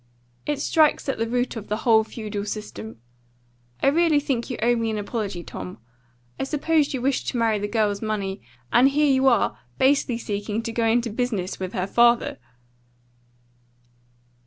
[0.47, 2.99] It strikes at the root of the whole feudal system.
[3.83, 5.77] I really think you owe me an apology, Tom.
[6.39, 8.41] I supposed you wished to marry the girl's money,
[8.73, 12.39] and here you are, basely seeking to go into business with her father."